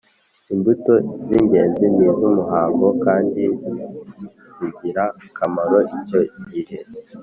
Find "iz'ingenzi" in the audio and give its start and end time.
1.23-1.85